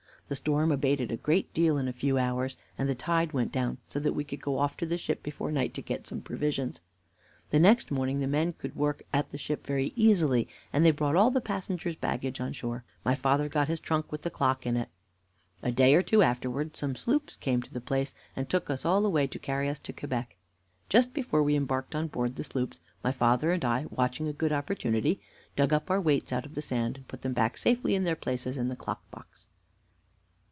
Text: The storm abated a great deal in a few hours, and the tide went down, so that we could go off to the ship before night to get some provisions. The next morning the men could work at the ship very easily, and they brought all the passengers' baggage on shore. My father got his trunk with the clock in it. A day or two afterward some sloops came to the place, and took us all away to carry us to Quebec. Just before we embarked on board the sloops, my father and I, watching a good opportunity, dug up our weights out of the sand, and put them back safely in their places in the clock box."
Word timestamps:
The 0.27 0.35
storm 0.37 0.71
abated 0.71 1.11
a 1.11 1.17
great 1.17 1.53
deal 1.53 1.77
in 1.77 1.89
a 1.89 1.91
few 1.91 2.17
hours, 2.17 2.55
and 2.77 2.87
the 2.87 2.95
tide 2.95 3.33
went 3.33 3.51
down, 3.51 3.79
so 3.89 3.99
that 3.99 4.13
we 4.13 4.23
could 4.23 4.41
go 4.41 4.59
off 4.59 4.77
to 4.77 4.85
the 4.85 4.97
ship 4.97 5.21
before 5.23 5.51
night 5.51 5.73
to 5.73 5.81
get 5.81 6.07
some 6.07 6.21
provisions. 6.21 6.79
The 7.49 7.59
next 7.59 7.91
morning 7.91 8.21
the 8.21 8.27
men 8.27 8.53
could 8.53 8.73
work 8.73 9.03
at 9.11 9.29
the 9.33 9.37
ship 9.37 9.67
very 9.67 9.91
easily, 9.97 10.47
and 10.71 10.85
they 10.85 10.91
brought 10.91 11.17
all 11.17 11.31
the 11.31 11.41
passengers' 11.41 11.97
baggage 11.97 12.39
on 12.39 12.53
shore. 12.53 12.85
My 13.03 13.13
father 13.13 13.49
got 13.49 13.67
his 13.67 13.81
trunk 13.81 14.09
with 14.09 14.21
the 14.21 14.29
clock 14.29 14.65
in 14.65 14.77
it. 14.77 14.87
A 15.61 15.69
day 15.69 15.95
or 15.95 16.01
two 16.01 16.21
afterward 16.21 16.77
some 16.77 16.95
sloops 16.95 17.35
came 17.35 17.61
to 17.63 17.73
the 17.73 17.81
place, 17.81 18.15
and 18.33 18.49
took 18.49 18.69
us 18.69 18.85
all 18.85 19.05
away 19.05 19.27
to 19.27 19.37
carry 19.37 19.67
us 19.67 19.79
to 19.79 19.91
Quebec. 19.91 20.37
Just 20.87 21.13
before 21.13 21.43
we 21.43 21.55
embarked 21.57 21.93
on 21.93 22.07
board 22.07 22.37
the 22.37 22.45
sloops, 22.45 22.79
my 23.03 23.11
father 23.11 23.51
and 23.51 23.65
I, 23.65 23.85
watching 23.89 24.29
a 24.29 24.39
good 24.41 24.53
opportunity, 24.53 25.19
dug 25.57 25.73
up 25.73 25.91
our 25.91 25.99
weights 25.99 26.31
out 26.31 26.45
of 26.45 26.55
the 26.55 26.61
sand, 26.61 26.95
and 26.95 27.07
put 27.09 27.21
them 27.21 27.33
back 27.33 27.57
safely 27.57 27.95
in 27.95 28.05
their 28.05 28.15
places 28.15 28.55
in 28.55 28.69
the 28.69 28.77
clock 28.77 29.03
box." 29.11 29.47